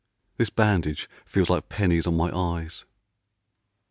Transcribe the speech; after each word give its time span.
This 0.37 0.49
bandage 0.49 1.07
feels 1.27 1.51
like 1.51 1.69
pennies 1.69 2.07
on 2.07 2.17
my 2.17 2.35
eyes. 2.35 2.85